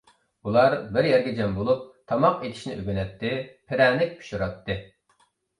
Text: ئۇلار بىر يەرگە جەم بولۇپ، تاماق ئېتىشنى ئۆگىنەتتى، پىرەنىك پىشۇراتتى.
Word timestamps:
ئۇلار 0.45 0.75
بىر 0.95 1.07
يەرگە 1.09 1.33
جەم 1.41 1.53
بولۇپ، 1.57 1.83
تاماق 2.13 2.41
ئېتىشنى 2.47 2.79
ئۆگىنەتتى، 2.79 3.35
پىرەنىك 3.69 4.17
پىشۇراتتى. 4.23 4.81